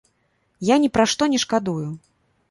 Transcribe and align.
Я 0.69 0.75
ні 0.85 0.89
пра 0.95 1.05
што 1.11 1.27
не 1.33 1.39
шкадую. 1.43 1.87